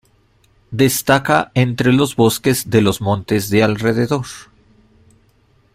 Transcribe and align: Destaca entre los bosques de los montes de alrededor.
Destaca 0.71 1.51
entre 1.53 1.93
los 1.93 2.15
bosques 2.15 2.71
de 2.71 2.81
los 2.81 3.01
montes 3.01 3.51
de 3.51 3.61
alrededor. 3.61 4.25